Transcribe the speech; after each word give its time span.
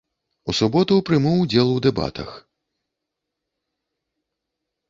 У 0.51 0.53
суботу 0.59 0.95
прыму 1.09 1.33
ўдзел 1.41 1.67
у 1.75 1.77
дэбатах. 1.87 2.29